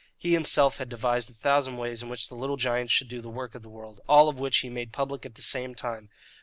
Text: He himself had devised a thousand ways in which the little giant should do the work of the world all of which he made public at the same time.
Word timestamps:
He 0.17 0.33
himself 0.33 0.77
had 0.77 0.89
devised 0.89 1.29
a 1.29 1.33
thousand 1.33 1.77
ways 1.77 2.01
in 2.01 2.09
which 2.09 2.27
the 2.27 2.33
little 2.33 2.57
giant 2.57 2.89
should 2.89 3.07
do 3.07 3.21
the 3.21 3.29
work 3.29 3.53
of 3.53 3.61
the 3.61 3.69
world 3.69 4.01
all 4.09 4.29
of 4.29 4.39
which 4.39 4.57
he 4.57 4.67
made 4.71 4.91
public 4.91 5.27
at 5.27 5.35
the 5.35 5.43
same 5.43 5.75
time. 5.75 6.09